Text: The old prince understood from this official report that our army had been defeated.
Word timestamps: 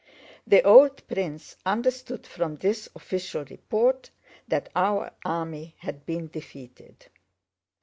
The 0.47 0.63
old 0.63 1.07
prince 1.07 1.55
understood 1.63 2.25
from 2.25 2.55
this 2.55 2.89
official 2.95 3.45
report 3.45 4.09
that 4.47 4.69
our 4.75 5.11
army 5.23 5.75
had 5.77 6.07
been 6.07 6.27
defeated. 6.27 7.05